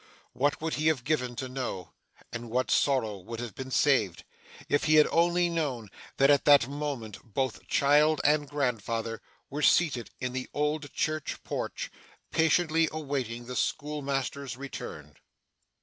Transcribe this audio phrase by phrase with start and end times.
[0.33, 1.91] What would he have given to know,
[2.33, 4.23] and what sorrow would have been saved
[4.67, 10.09] if he had only known, that at that moment both child and grandfather were seated
[10.19, 11.91] in the old church porch,
[12.31, 15.17] patiently awaiting the schoolmaster's return!